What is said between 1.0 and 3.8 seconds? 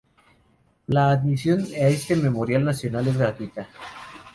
admisión a este memorial nacional es gratuita.